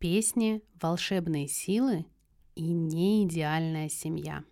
[0.00, 2.06] Песни, волшебные силы
[2.54, 4.44] и неидеальная семья.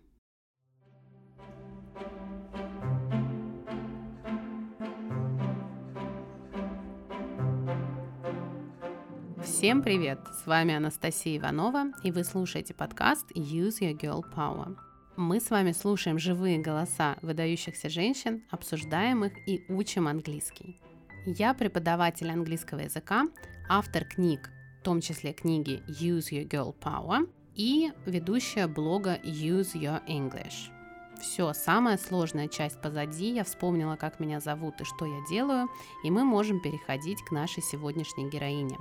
[9.43, 10.19] Всем привет!
[10.39, 14.77] С вами Анастасия Иванова, и вы слушаете подкаст Use Your Girl Power.
[15.17, 20.79] Мы с вами слушаем живые голоса выдающихся женщин, обсуждаем их и учим английский.
[21.25, 23.25] Я преподаватель английского языка,
[23.67, 30.01] автор книг, в том числе книги Use Your Girl Power и ведущая блога Use Your
[30.07, 30.71] English.
[31.19, 35.67] Все, самая сложная часть позади, я вспомнила, как меня зовут и что я делаю,
[36.03, 38.77] и мы можем переходить к нашей сегодняшней героине.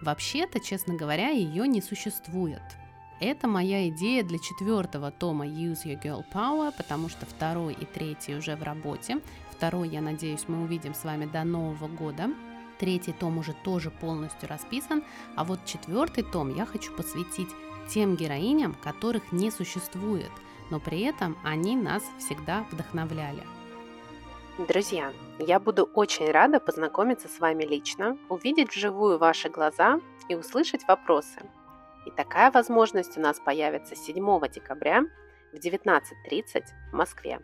[0.00, 2.62] Вообще-то, честно говоря, ее не существует–
[3.20, 8.36] это моя идея для четвертого тома Use Your Girl Power, потому что второй и третий
[8.36, 9.18] уже в работе.
[9.50, 12.30] Второй, я надеюсь, мы увидим с вами до Нового года.
[12.78, 15.02] Третий том уже тоже полностью расписан,
[15.36, 17.48] а вот четвертый том я хочу посвятить
[17.88, 20.30] тем героиням, которых не существует,
[20.70, 23.42] но при этом они нас всегда вдохновляли.
[24.68, 30.86] Друзья, я буду очень рада познакомиться с вами лично, увидеть вживую ваши глаза и услышать
[30.86, 31.40] вопросы–
[32.08, 35.02] и такая возможность у нас появится 7 декабря
[35.52, 37.40] в 19.30 в Москве.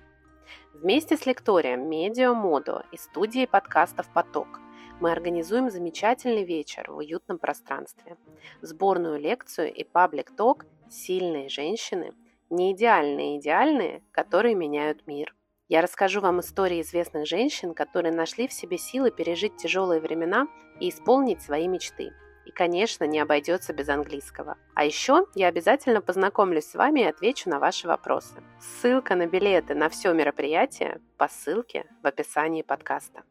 [0.72, 4.60] Вместе с лекторием Медиа Модо и студией подкастов «Поток»
[5.00, 8.16] мы организуем замечательный вечер в уютном пространстве.
[8.60, 12.12] Сборную лекцию и паблик-ток «Сильные женщины»,
[12.50, 15.34] не идеальные идеальные, которые меняют мир.
[15.68, 20.46] Я расскажу вам истории известных женщин, которые нашли в себе силы пережить тяжелые времена
[20.80, 22.12] и исполнить свои мечты–
[22.44, 24.56] и, конечно, не обойдется без английского.
[24.74, 28.42] А еще я обязательно познакомлюсь с вами и отвечу на ваши вопросы.
[28.60, 33.22] Ссылка на билеты на все мероприятие по ссылке в описании подкаста.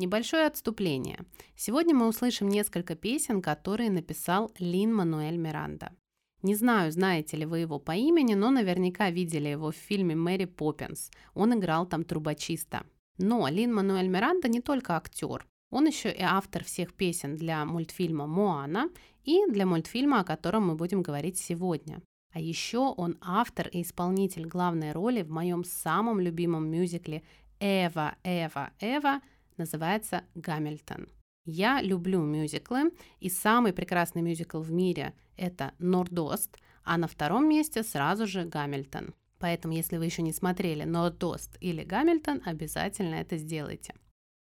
[0.00, 1.18] Небольшое отступление.
[1.56, 5.92] Сегодня мы услышим несколько песен, которые написал Лин Мануэль Миранда.
[6.40, 10.46] Не знаю, знаете ли вы его по имени, но наверняка видели его в фильме «Мэри
[10.46, 11.10] Поппинс».
[11.34, 12.86] Он играл там трубочиста.
[13.18, 15.46] Но Лин Мануэль Миранда не только актер.
[15.70, 18.88] Он еще и автор всех песен для мультфильма «Моана»
[19.24, 22.00] и для мультфильма, о котором мы будем говорить сегодня.
[22.32, 27.22] А еще он автор и исполнитель главной роли в моем самом любимом мюзикле
[27.60, 29.20] «Эва, Эва, Эва»
[29.60, 31.08] называется «Гамильтон».
[31.44, 37.82] Я люблю мюзиклы, и самый прекрасный мюзикл в мире– это «Нордост», а на втором месте
[37.82, 39.14] сразу же «Гамильтон».
[39.38, 43.94] Поэтому, если вы еще не смотрели «Нордост» или «Гамильтон», обязательно это сделайте.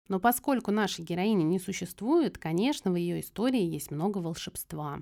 [0.08, 5.00] Но поскольку нашей героини не существует, конечно, в ее истории есть много волшебства.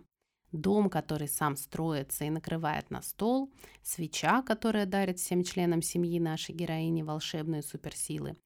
[0.53, 3.51] Дом, который сам строится и накрывает на стол,
[3.83, 8.37] свеча, которая дарит всем членам семьи нашей героини волшебные суперсилы,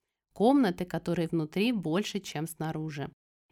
[0.42, 3.08] комнаты, которые внутри больше, чем снаружи.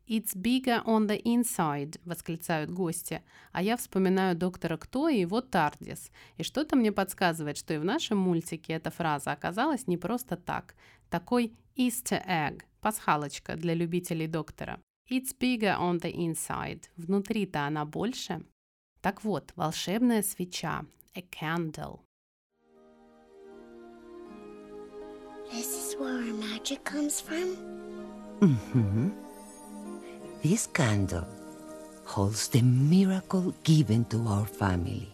[0.09, 6.11] «It's bigger on the inside»,– восклицают гости, а я вспоминаю доктора Кто и его Тардис.
[6.37, 10.75] И что-то мне подсказывает, что и в нашем мультике эта фраза оказалась не просто так.
[11.11, 14.81] Такой Easter egg, Пасхалочка для любителей доктора.
[15.09, 16.83] It's bigger on the inside.
[16.97, 18.45] Внутри-то она больше.
[19.01, 20.85] Так вот, волшебная свеча.
[21.15, 22.01] A candle.
[25.53, 27.57] This is where our magic comes from?
[28.41, 29.09] Mm-hmm.
[30.45, 31.27] This candle
[32.05, 35.09] holds the miracle given to our family.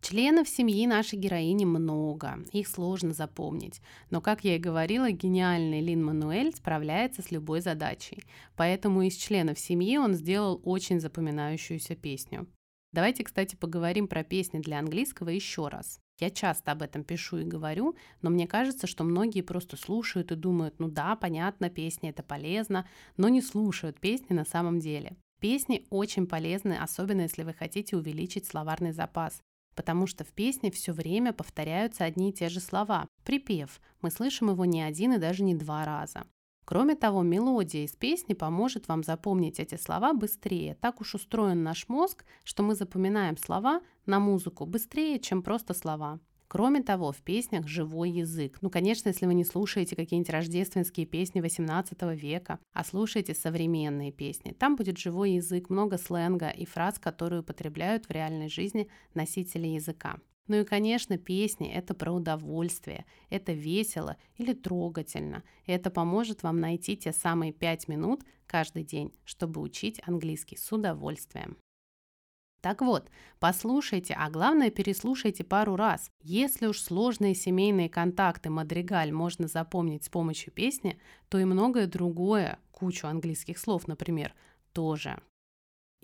[0.00, 3.80] Членов семьи нашей героини много, их сложно запомнить.
[4.10, 8.22] Но, как я и говорила, гениальный Лин Мануэль справляется с любой задачей.
[8.56, 12.46] Поэтому из членов семьи он сделал очень запоминающуюся песню.
[12.92, 15.98] Давайте, кстати, поговорим про песни для английского еще раз.
[16.20, 20.36] Я часто об этом пишу и говорю, но мне кажется, что многие просто слушают и
[20.36, 25.16] думают, ну да, понятно, песни это полезно, но не слушают песни на самом деле.
[25.40, 29.42] Песни очень полезны, особенно если вы хотите увеличить словарный запас
[29.74, 33.08] потому что в песне все время повторяются одни и те же слова.
[33.24, 33.80] Припев.
[34.00, 36.24] Мы слышим его не один и даже не два раза.
[36.64, 40.76] Кроме того, мелодия из песни поможет вам запомнить эти слова быстрее.
[40.80, 46.20] Так уж устроен наш мозг, что мы запоминаем слова на музыку быстрее, чем просто слова.
[46.52, 48.58] Кроме того, в песнях живой язык.
[48.60, 54.52] Ну, конечно, если вы не слушаете какие-нибудь рождественские песни 18 века, а слушаете современные песни,
[54.52, 60.18] там будет живой язык, много сленга и фраз, которые употребляют в реальной жизни носители языка.
[60.48, 65.44] Ну и, конечно, песни– это про удовольствие, это весело или трогательно.
[65.66, 70.72] И это поможет вам найти те самые пять минут каждый день, чтобы учить английский с
[70.72, 71.56] удовольствием.
[72.60, 73.10] Так вот,
[73.40, 76.12] послушайте, а главное переслушайте пару раз.
[76.20, 80.96] Если уж сложные семейные контакты Мадригаль можно запомнить с помощью песни,
[81.28, 84.32] то и многое другое, кучу английских слов, например,
[84.72, 85.20] тоже.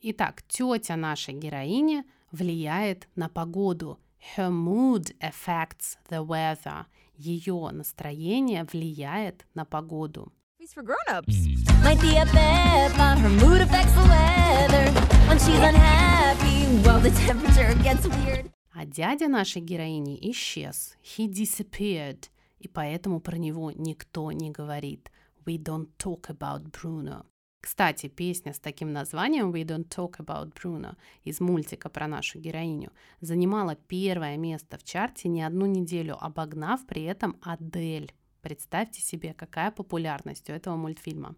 [0.02, 4.00] Итак, тетя нашей героини влияет на погоду.
[4.37, 6.87] Her mood affects the weather.
[7.17, 10.32] Ее настроение влияет на погоду.
[10.75, 11.47] For grown-ups.
[11.82, 14.93] Might be a bad, but her mood affects the weather.
[15.26, 18.50] When she's unhappy, well, the temperature gets weird.
[18.75, 20.97] А дядя нашей героини исчез.
[21.03, 22.29] He disappeared.
[22.59, 25.11] И поэтому про него никто не говорит.
[25.47, 27.25] We don't talk about Bruno.
[27.61, 32.93] Кстати, песня с таким названием We Don't Talk About Bruno из мультика про нашу героиню
[33.21, 38.13] занимала первое место в чарте не одну неделю, обогнав при этом Адель.
[38.43, 41.35] Представьте себе, какая популярность у этого мультфильма.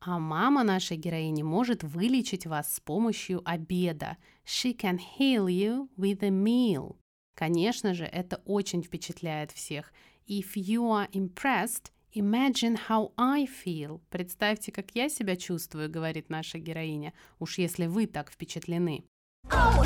[0.00, 4.16] А мама нашей героини может вылечить вас с помощью обеда.
[4.46, 6.96] She can heal you with a meal.
[7.38, 9.92] Конечно же, это очень впечатляет всех.
[10.28, 14.00] If you are impressed, imagine how I feel.
[14.10, 17.12] Представьте, как я себя чувствую, говорит наша героиня.
[17.38, 19.04] Уж если вы так впечатлены.
[19.52, 19.84] Oh.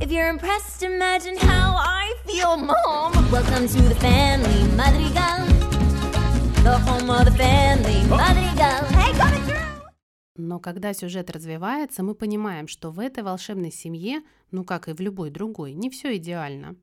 [0.00, 3.30] If you're impressed, imagine how I feel, Mom.
[3.32, 5.35] Welcome to the family, Madrigal.
[10.36, 15.00] Но когда сюжет развивается, мы понимаем, что в этой волшебной семье, ну как и в
[15.00, 16.74] любой другой, не все идеально.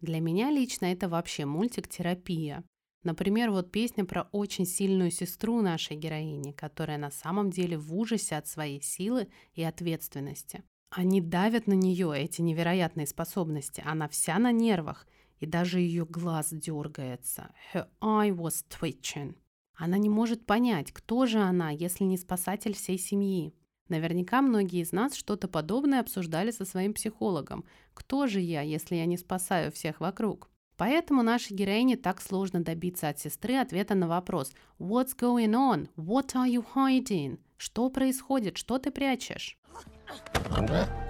[0.00, 2.62] Для меня лично это вообще мультик-терапия.
[3.02, 8.36] Например, вот песня про очень сильную сестру нашей героини, которая на самом деле в ужасе
[8.36, 10.62] от своей силы и ответственности.
[10.90, 13.82] Они давят на нее, эти невероятные способности.
[13.84, 15.04] Она вся на нервах,
[15.42, 17.50] и даже ее глаз дергается.
[17.74, 19.34] Her eye was twitching.
[19.74, 23.52] Она не может понять, кто же она, если не спасатель всей семьи.
[23.88, 27.64] Наверняка многие из нас что-то подобное обсуждали со своим психологом.
[27.92, 30.48] Кто же я, если я не спасаю всех вокруг?
[30.76, 35.88] Поэтому нашей героине так сложно добиться от сестры ответа на вопрос «What's going on?
[35.96, 38.58] What are you hiding?» Что происходит?
[38.58, 39.58] Что ты прячешь?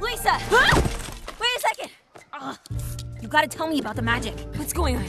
[0.00, 0.38] Lisa!
[2.40, 2.56] Ugh.
[3.20, 4.34] you gotta tell me about the magic.
[4.56, 5.04] What's going on?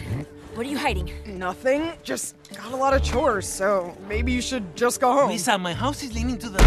[0.56, 1.10] What are you hiding?
[1.26, 1.94] Nothing.
[2.04, 5.30] Just got a lot of chores, so maybe you should just go home.
[5.30, 6.60] Lisa, my house is leaning to the.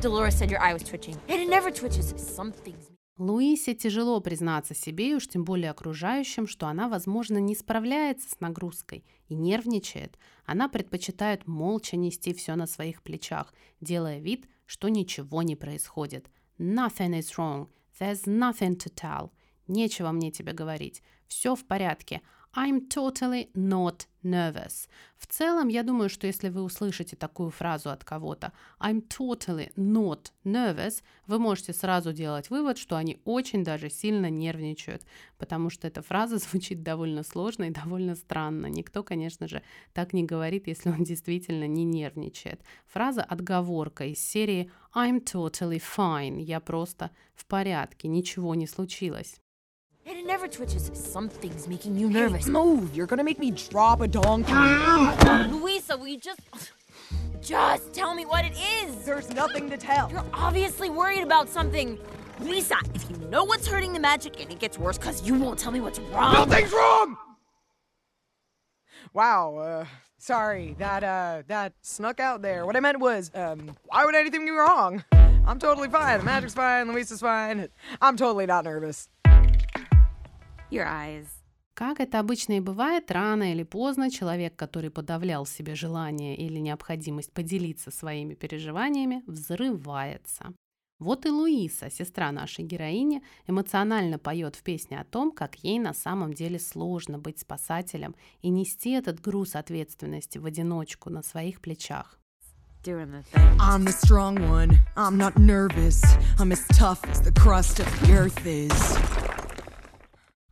[0.00, 1.16] Dolores said your eye was twitching.
[1.28, 2.14] And it never twitches.
[2.16, 2.90] Something's.
[3.18, 8.40] Луисе тяжело признаться себе и уж тем более окружающим, что она, возможно, не справляется с
[8.40, 10.18] нагрузкой и нервничает.
[10.44, 16.30] Она предпочитает молча нести все на своих плечах, делая вид, что ничего не происходит.
[16.58, 17.68] Nothing is wrong.
[18.00, 19.30] There's nothing to tell.
[19.66, 21.02] Нечего мне тебе говорить.
[21.28, 22.20] Все в порядке.
[22.54, 24.86] I'm totally not nervous.
[25.16, 30.32] В целом, я думаю, что если вы услышите такую фразу от кого-то I'm totally not
[30.44, 35.02] nervous, вы можете сразу делать вывод, что они очень даже сильно нервничают,
[35.38, 38.66] потому что эта фраза звучит довольно сложно и довольно странно.
[38.66, 39.62] Никто, конечно же,
[39.94, 42.60] так не говорит, если он действительно не нервничает.
[42.86, 46.38] Фраза отговорка из серии I'm totally fine.
[46.38, 49.40] Я просто в порядке, ничего не случилось.
[50.04, 50.90] And it never twitches.
[50.94, 52.46] Something's making you nervous.
[52.46, 52.94] Move!
[52.94, 54.52] You're gonna make me drop a donkey.
[55.52, 56.40] Louisa, will you just.
[57.40, 58.52] Just tell me what it
[58.82, 59.04] is!
[59.04, 60.10] There's nothing to tell.
[60.10, 61.98] You're obviously worried about something.
[62.40, 65.58] Lisa, if you know what's hurting the magic and it gets worse because you won't
[65.58, 66.34] tell me what's wrong.
[66.34, 67.16] Nothing's wrong!
[69.12, 69.84] Wow, uh,
[70.18, 72.64] sorry, that, uh, that snuck out there.
[72.64, 75.04] What I meant was, um, why would anything be wrong?
[75.44, 76.20] I'm totally fine.
[76.20, 77.68] The magic's fine, Luisa's fine.
[78.00, 79.08] I'm totally not nervous.
[80.72, 81.26] Your eyes.
[81.74, 87.30] Как это обычно и бывает, рано или поздно человек, который подавлял себе желание или необходимость
[87.30, 90.54] поделиться своими переживаниями, взрывается.
[90.98, 95.92] Вот и Луиса, сестра нашей героини, эмоционально поет в песне о том, как ей на
[95.92, 102.18] самом деле сложно быть спасателем и нести этот груз ответственности в одиночку на своих плечах.
[102.84, 103.22] The.
[103.60, 104.78] I'm the strong one.
[104.96, 106.02] I'm not nervous.
[106.40, 109.31] I'm as tough as the crust of the earth is.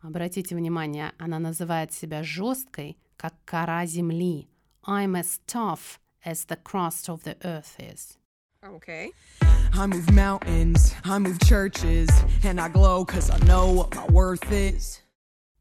[0.03, 4.49] Обратите внимание, она называет себя жесткой, как кора земли.
[4.83, 8.17] I'm as tough as the crust of the earth is.
[8.63, 9.11] Okay.
[9.73, 12.09] I move mountains, I move churches,
[12.45, 15.01] and I glow cause I know what my worth is.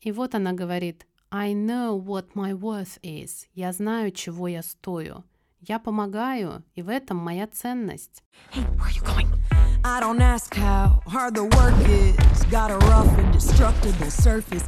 [0.01, 3.45] И вот она говорит, I know what my worth is.
[3.53, 5.23] Я знаю, чего я стою.
[5.59, 8.23] Я помогаю, и в этом моя ценность.
[8.51, 9.48] Hey, where are you going?
[9.84, 12.16] I don't ask how hard the work is.
[12.50, 14.64] Got a rough, indestructible surface.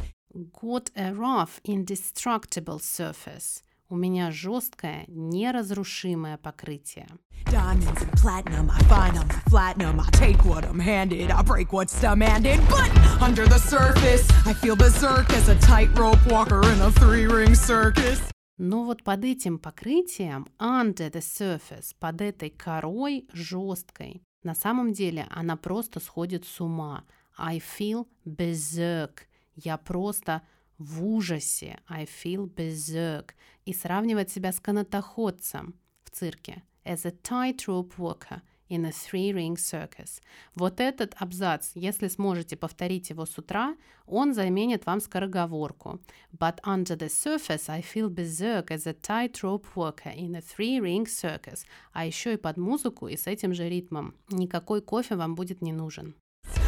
[0.61, 3.63] Got a rough, indestructible surface.
[3.89, 7.07] У меня жесткое, неразрушимое покрытие.
[7.45, 9.99] Diamonds and platinum, I find them, I flatten them.
[10.01, 12.59] I take what I'm handed, I break what's demanded.
[12.69, 12.91] But
[13.21, 18.19] under the surface, I feel berserk as a tightrope walker in a three ring circus.
[18.57, 25.26] Но вот под этим покрытием, under the surface, под этой корой жесткой, на самом деле
[25.30, 27.04] она просто сходит с ума.
[27.36, 29.20] I feel berserk.
[29.54, 30.42] Я просто
[30.78, 31.80] в ужасе.
[31.86, 33.30] I feel berserk.
[33.64, 36.62] И сравнивать себя с канатоходцем в цирке.
[36.84, 38.42] As a tightrope walker
[38.72, 40.22] in a three-ring circus.
[40.54, 43.76] Вот этот абзац, если сможете повторить его с утра,
[44.06, 46.00] он заменит вам скороговорку.
[46.32, 51.64] But under the surface I feel berserk as a tightrope walker in a three-ring circus.
[51.92, 54.14] А еще и под музыку и с этим же ритмом.
[54.30, 56.14] Никакой кофе вам будет не нужен.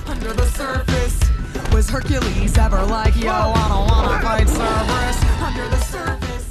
[0.07, 1.19] Under the surface,
[1.73, 5.19] was Hercules ever like, yo, I don't wanna fight Cerberus?
[5.41, 6.45] Under the surface.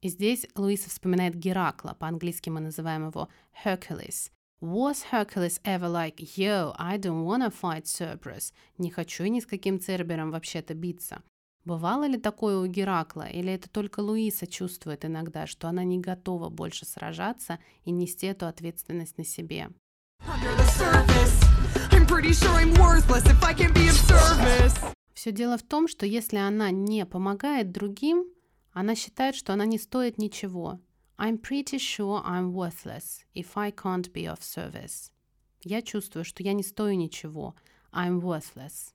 [0.00, 3.28] И здесь Луиса вспоминает Геракла, по-английски мы называем его
[3.64, 4.30] Hercules.
[4.62, 8.54] Was Hercules ever like, yo, I don't wanna fight Cerberus?
[8.78, 11.22] Не хочу ни с каким Цербером вообще-то биться.
[11.66, 16.48] Бывало ли такое у Геракла, или это только Луиса чувствует иногда, что она не готова
[16.48, 19.68] больше сражаться и нести эту ответственность на себе?
[20.20, 21.06] Sure.
[25.12, 28.24] Все дело в том, что если она не помогает другим,
[28.72, 30.80] она считает, что она не стоит ничего.
[31.19, 35.11] I'm pretty sure I'm worthless if I can't be of service.
[35.63, 37.53] Я чувствую, что я не стою ничего.
[37.93, 38.93] I'm worthless.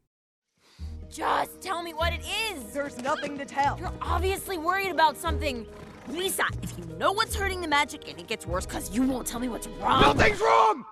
[1.09, 2.73] Just tell me what it is.
[2.73, 3.79] There's nothing to tell.
[3.79, 5.67] You're obviously worried about something.
[6.09, 9.27] Lisa, if you know what's hurting the magic and it gets worse because you won't
[9.27, 10.01] tell me what's wrong.
[10.03, 10.85] Nothing's wrong!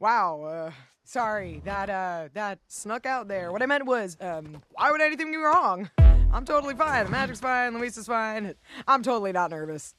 [0.00, 0.70] Wow, uh,
[1.04, 3.52] sorry, that, uh, that snuck out there.
[3.52, 5.90] What I meant was, um, why would anything go wrong?
[6.31, 7.05] I'm totally fine.
[7.05, 8.53] The magic's fine, Luisa's fine.
[8.87, 9.95] I'm totally not nervous.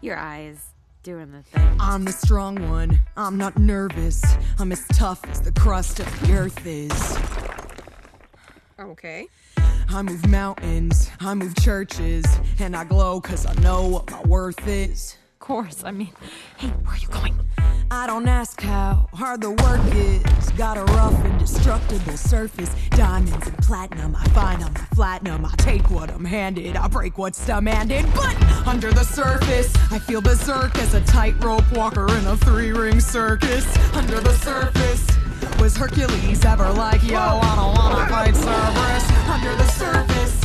[0.00, 0.70] Your eyes
[1.02, 1.76] doing the thing.
[1.78, 3.00] I'm the strong one.
[3.16, 4.22] I'm not nervous.
[4.58, 7.18] I'm as tough as the crust of the earth is.
[8.80, 9.26] Okay.
[9.88, 12.24] I move mountains, I move churches,
[12.58, 15.16] and I glow cause I know what my worth is.
[15.34, 15.84] Of course.
[15.84, 16.10] I mean,
[16.56, 17.38] hey, where are you going?
[17.94, 20.50] I don't ask how hard the work is.
[20.58, 22.74] Got a rough, indestructible surface.
[22.90, 25.46] Diamonds and platinum, I find them, I flatten them.
[25.46, 28.04] I take what I'm handed, I break what's demanded.
[28.12, 28.34] But
[28.66, 33.64] under the surface, I feel berserk as a tightrope walker in a three ring circus.
[33.94, 35.06] Under the surface,
[35.60, 39.28] was Hercules ever like, yo, I don't wanna fight Cerberus?
[39.28, 40.40] Under the surface,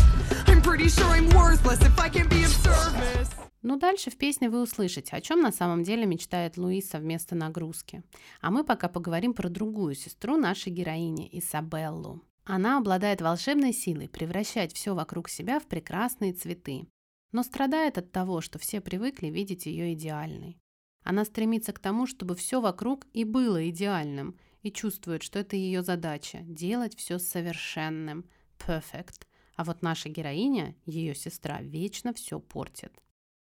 [0.48, 3.39] I'm pretty sure I'm worthless if I can be of service.
[3.62, 8.04] Ну, дальше в песне вы услышите, о чем на самом деле мечтает Луиса вместо нагрузки.
[8.40, 12.22] А мы пока поговорим про другую сестру нашей героини, Исабеллу.
[12.46, 16.88] Она обладает волшебной силой превращать все вокруг себя в прекрасные цветы,
[17.32, 20.58] но страдает от того, что все привыкли видеть ее идеальной.
[21.04, 25.84] Она стремится к тому, чтобы все вокруг и было идеальным, и чувствует, что это ее
[25.84, 28.26] задача– делать все совершенным,
[28.58, 29.26] perfect.
[29.56, 32.94] А вот наша героиня, ее сестра, вечно все портит.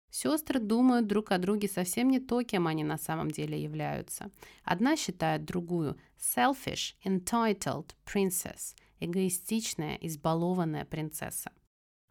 [0.09, 4.31] Сестры думают друг о друге совсем не то, кем они на самом деле являются.
[4.63, 11.51] Одна считает другую selfish, entitled princess, эгоистичная, избалованная принцесса.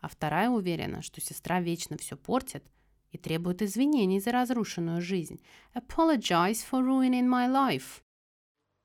[0.01, 2.65] А вторая уверена, что сестра вечно все портит
[3.11, 5.41] и требует извинений за разрушенную жизнь.
[5.75, 8.03] Apologize for ruining my life.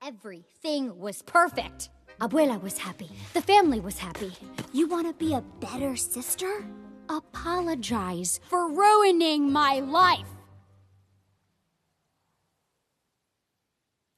[0.01, 1.89] Everything was perfect.
[2.21, 3.09] Abuela was happy.
[3.33, 4.31] The family was happy.
[4.71, 6.63] You want to be a better sister?
[7.09, 10.27] Apologize for ruining my life.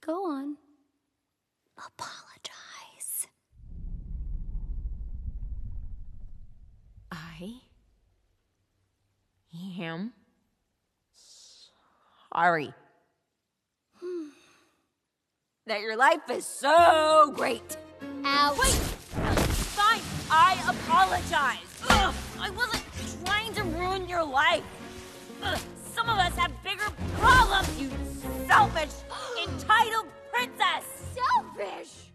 [0.05, 0.57] Go on.
[1.77, 3.27] Apologize.
[7.09, 7.61] I
[9.79, 10.11] am
[11.15, 12.73] sorry.
[14.01, 14.27] Hmm.
[15.65, 17.77] that your life is so great.
[18.25, 18.57] Ouch.
[18.59, 18.73] Wait!
[18.73, 21.70] Fine, I apologize.
[22.41, 22.83] I wasn't
[23.23, 24.63] trying to ruin your life.
[25.43, 25.59] Ugh,
[25.95, 27.89] some of us have bigger problems, you
[28.47, 28.95] selfish,
[29.45, 30.83] entitled princess.
[31.13, 32.11] Selfish.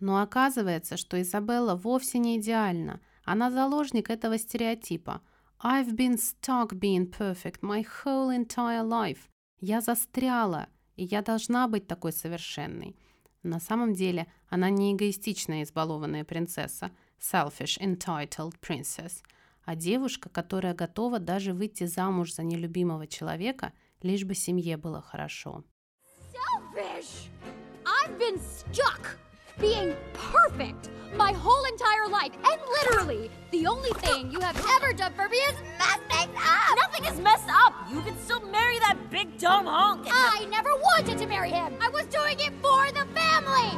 [0.00, 3.00] Но оказывается, что Изабелла вовсе не идеальна.
[3.24, 5.20] Она заложник этого стереотипа.
[5.62, 9.28] I've been stuck being perfect my whole entire life.
[9.60, 12.96] Я застряла, и я должна быть такой совершенной.
[13.42, 19.22] На самом деле она не эгоистичная избалованная принцесса, selfish, entitled princess,
[19.68, 25.62] а девушка, которая готова даже выйти замуж за нелюбимого человека, лишь бы семье было хорошо.
[26.32, 27.28] Selfish.
[27.84, 29.18] I've been stuck
[29.60, 32.32] being perfect my whole entire life.
[32.50, 36.74] And literally, the only thing you have ever done for me is mess things up.
[36.82, 37.74] Nothing is messed up.
[37.92, 40.06] You can still marry that big dumb hunk.
[40.06, 41.74] and- I never wanted to marry him.
[41.78, 43.70] I was doing it for the family.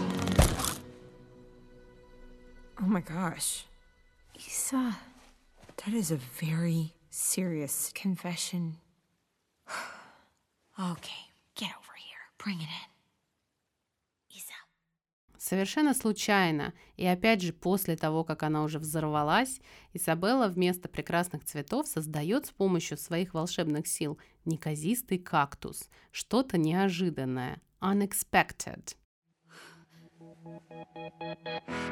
[2.80, 3.66] Oh my gosh.
[4.38, 4.97] Isa,
[5.84, 8.76] that is a very serious confession.
[10.78, 11.22] okay,
[11.54, 12.25] get over here.
[12.38, 12.90] Bring it in.
[14.37, 14.54] Isa.
[15.38, 19.60] Совершенно случайно, и опять же после того, как она уже взорвалась,
[19.94, 28.96] Изабелла вместо прекрасных цветов создает с помощью своих волшебных сил неказистый кактус, что-то неожиданное, unexpected.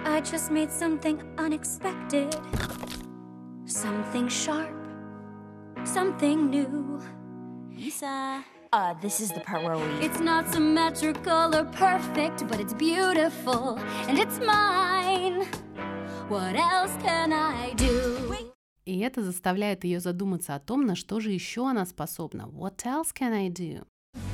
[0.04, 2.35] I just made something unexpected.
[3.68, 4.75] Something sharp.
[5.84, 7.01] Something new.
[7.77, 8.44] Isa.
[8.72, 9.84] Uh, this is the part where we.
[10.06, 13.77] It's not symmetrical or perfect, but it's beautiful
[14.08, 15.46] and it's mine.
[16.27, 18.48] What else can I do?
[18.86, 22.48] И это заставляет ее задуматься о том, на что же еще она способна.
[22.48, 23.86] What else can I do?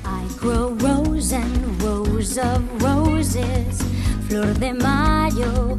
[0.04, 3.82] I grow rows and rows of roses,
[4.28, 5.78] flor de mayo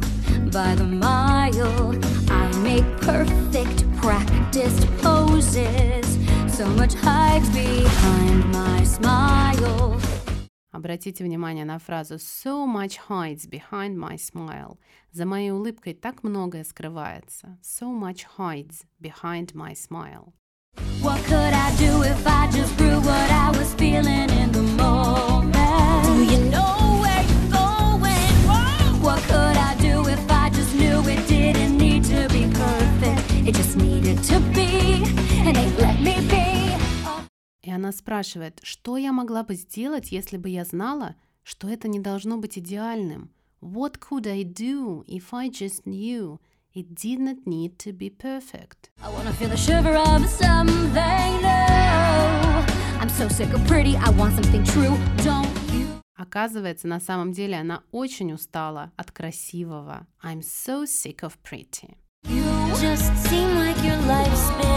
[0.50, 1.98] by the mile.
[2.30, 6.18] I make perfect practiced poses.
[6.48, 10.00] So much hides behind my smile.
[10.72, 14.78] Обратите внимание на фразу «so much hides behind my smile».
[15.12, 17.58] За моей улыбкой так многое скрывается.
[17.62, 20.32] «So much hides behind my smile».
[21.02, 24.55] What could I do if I just grew what I was feeling in the
[37.97, 42.57] спрашивает, что я могла бы сделать, если бы я знала, что это не должно быть
[42.57, 43.31] идеальным?
[43.61, 46.39] What could I do if I just knew
[46.73, 48.91] it didn't need to be perfect?
[49.01, 52.47] I wanna feel the shiver of something new.
[52.99, 54.95] I'm so sick of pretty, I want something true.
[55.23, 55.87] Don't you?
[56.15, 60.07] Оказывается, на самом деле она очень устала от красивого.
[60.23, 61.97] I'm so sick of pretty.
[62.23, 62.43] You
[62.81, 64.76] just seem like your life's been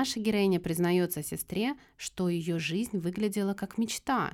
[0.00, 4.32] наша героиня признается сестре, что ее жизнь выглядела как мечта.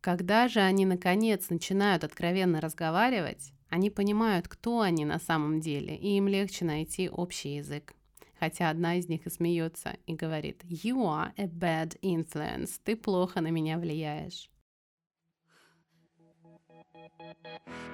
[0.00, 6.16] Когда же они наконец начинают откровенно разговаривать, они понимают, кто они на самом деле, и
[6.16, 7.94] им легче найти общий язык.
[8.43, 13.41] Хотя одна из них и смеется и говорит «You are a bad influence», «Ты плохо
[13.41, 14.49] на меня влияешь».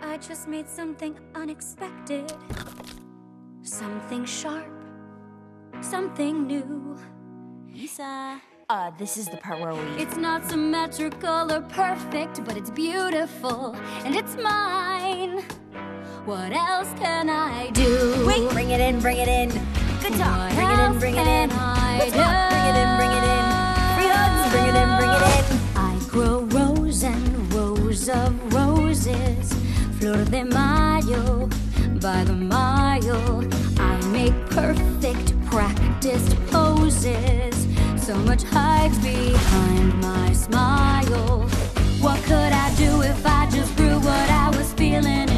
[0.04, 2.32] I just made something unexpected.
[3.64, 4.72] Something sharp.
[5.82, 6.98] Something new.
[7.74, 8.42] Isa.
[8.70, 9.82] Uh, this is the part where we.
[10.02, 15.44] It's not symmetrical or perfect, but it's beautiful and it's mine.
[16.26, 18.26] What else can I do?
[18.26, 19.69] Wait, bring it in, bring it in.
[20.01, 20.55] Good talk.
[20.55, 21.51] Bring it in, bring it in.
[21.51, 21.77] Talk.
[21.99, 23.45] Bring it in, bring it in.
[23.97, 24.51] Free hugs.
[24.51, 25.45] Bring it in, bring it in.
[25.77, 29.53] I grow rows and rows of roses,
[29.99, 31.49] flor de mayo
[32.01, 33.45] by the mile.
[33.79, 37.67] I make perfect practiced poses.
[38.03, 41.47] So much hides behind my smile.
[42.01, 45.30] What could I do if I just grew what I was feeling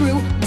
[0.00, 0.39] true.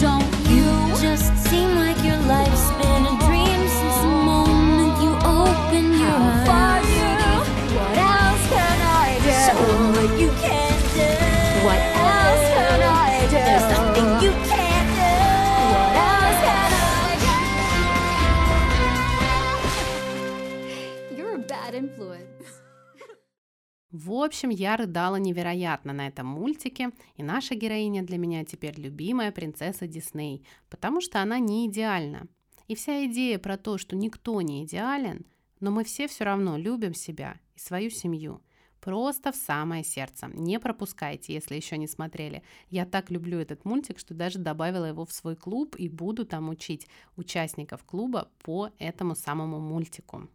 [24.03, 29.31] В общем, я рыдала невероятно на этом мультике, и наша героиня для меня теперь любимая
[29.31, 32.27] принцесса Дисней, потому что она не идеальна.
[32.67, 35.25] И вся идея про то, что никто не идеален,
[35.61, 38.41] но мы все все равно любим себя и свою семью.
[38.81, 40.29] Просто в самое сердце.
[40.33, 42.43] Не пропускайте, если еще не смотрели.
[42.69, 46.49] Я так люблю этот мультик, что даже добавила его в свой клуб и буду там
[46.49, 50.27] учить участников клуба по этому самому мультику.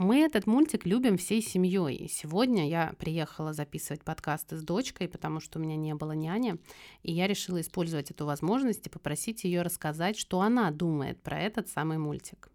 [0.00, 2.08] Мы этот мультик любим всей семьей.
[2.08, 6.56] Сегодня я приехала записывать подкасты с дочкой, потому что у меня не было няни,
[7.02, 11.68] и я решила использовать эту возможность и попросить ее рассказать, что она думает про этот
[11.68, 12.48] самый мультик.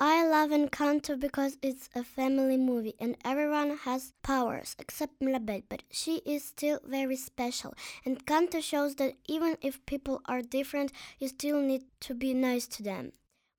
[0.00, 5.84] I love Encanto because it's a family movie and everyone has powers except Mirabel, but
[5.92, 7.72] she is still very special.
[8.04, 12.82] Encanto shows that even if people are different, you still need to be nice to
[12.82, 13.12] them.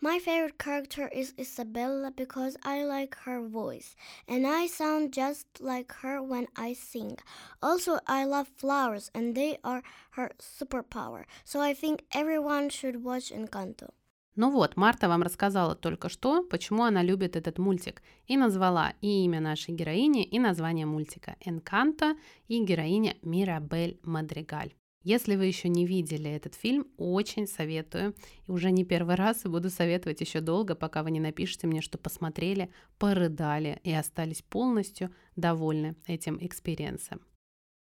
[0.05, 3.95] My favorite character is Isabella because I like her voice
[4.27, 7.19] and I sound just like her when I sing.
[7.63, 13.31] Also, I love flowers and they are her superpower, so I think everyone should watch
[13.31, 13.91] Encanto.
[14.37, 19.25] Ну вот, Марта вам рассказала только что, почему она любит этот мультик, и назвала и
[19.25, 22.17] имя нашей героини, и название мультика «Энканто»
[22.49, 24.73] и героиня Мирабель Мадригаль.
[25.06, 28.16] Если вы еще не видели этот фильм, очень советую.
[28.48, 31.82] И уже не первый раз и буду советовать еще долго, пока вы не напишите мне,
[31.82, 37.22] что посмотрели, порыдали и остались полностью довольны этим experience ом.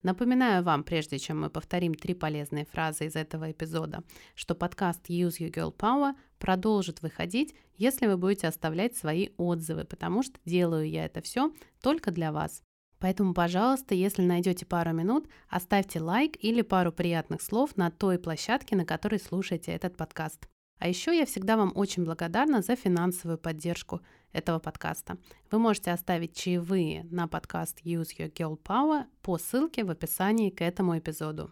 [0.02, 4.02] Напоминаю вам, прежде чем мы повторим три полезные фразы из этого эпизода,
[4.34, 10.22] что подкаст Use Your Girl Power продолжит выходить, если вы будете оставлять свои отзывы, потому
[10.22, 11.50] что делаю я это все
[11.80, 12.65] только для вас.
[12.98, 18.76] Поэтому, пожалуйста, если найдете пару минут, оставьте лайк или пару приятных слов на той площадке,
[18.76, 20.48] на которой слушаете этот подкаст.
[20.78, 24.00] А еще я всегда вам очень благодарна за финансовую поддержку
[24.32, 25.16] этого подкаста.
[25.50, 30.60] Вы можете оставить чаевые на подкаст Use Your Girl Power по ссылке в описании к
[30.60, 31.50] этому эпизоду.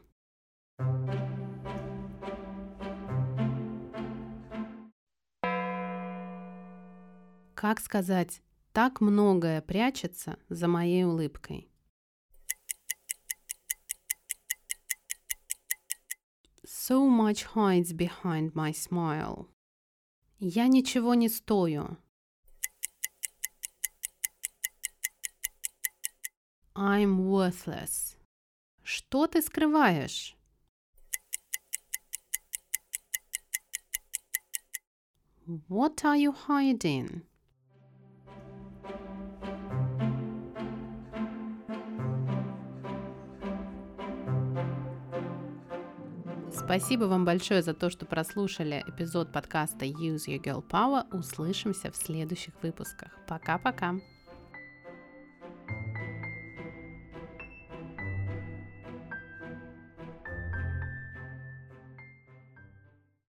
[7.54, 8.42] Как сказать
[8.74, 11.70] так многое прячется за моей улыбкой.
[16.66, 19.46] So much hides behind my smile.
[20.40, 21.98] Я ничего не стою.
[26.74, 28.16] I'm worthless.
[28.82, 30.36] Что ты скрываешь?
[35.46, 37.22] What are you hiding?
[46.64, 51.04] Спасибо вам большое за то, что прослушали эпизод подкаста Use Your Girl Power.
[51.12, 53.10] Услышимся в следующих выпусках.
[53.28, 53.96] Пока-пока.